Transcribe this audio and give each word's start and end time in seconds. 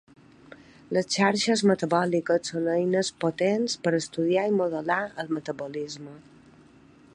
Les 0.97 1.09
xarxes 1.15 1.61
metabòliques 1.71 2.49
són 2.53 2.65
eines 2.77 3.13
potents 3.25 3.77
per 3.85 3.95
estudiar 3.99 4.49
i 4.53 4.57
modelar 4.63 5.01
el 5.25 5.33
metabolisme. 5.39 6.19